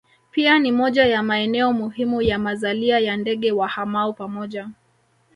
[0.31, 4.69] Pia ni moja ya maeneo muhimu ya mazalia ya ndege wahamao pamoja